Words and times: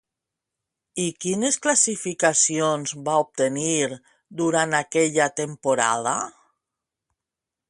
I 1.03 1.03
quines 1.25 1.59
classificacions 1.65 2.95
va 3.09 3.19
obtenir 3.27 3.77
durant 4.43 4.77
aquella 4.83 5.33
temporada? 5.45 6.19